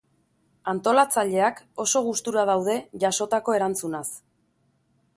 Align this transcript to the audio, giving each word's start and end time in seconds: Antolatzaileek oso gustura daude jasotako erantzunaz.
Antolatzaileek 0.71 1.61
oso 1.85 2.03
gustura 2.09 2.49
daude 2.53 2.77
jasotako 3.07 3.59
erantzunaz. 3.59 4.07